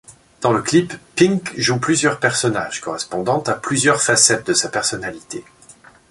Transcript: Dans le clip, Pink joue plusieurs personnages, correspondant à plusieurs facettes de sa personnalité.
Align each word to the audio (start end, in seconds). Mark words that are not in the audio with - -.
Dans 0.41 0.51
le 0.51 0.63
clip, 0.63 0.95
Pink 1.15 1.53
joue 1.59 1.77
plusieurs 1.77 2.19
personnages, 2.19 2.81
correspondant 2.81 3.43
à 3.43 3.53
plusieurs 3.53 4.01
facettes 4.01 4.47
de 4.47 4.53
sa 4.55 4.69
personnalité. 4.69 5.45